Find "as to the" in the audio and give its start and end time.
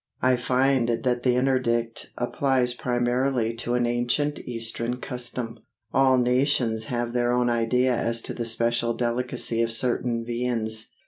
7.95-8.45